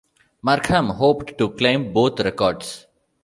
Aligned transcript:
Markham 0.41 0.89
hoped 0.89 1.37
to 1.37 1.51
claim 1.51 1.93
both 1.93 2.21
records. 2.21 2.87